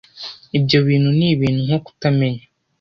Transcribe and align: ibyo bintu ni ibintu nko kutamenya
ibyo 0.57 0.77
bintu 0.87 1.09
ni 1.17 1.27
ibintu 1.33 1.61
nko 1.67 1.79
kutamenya 1.85 2.43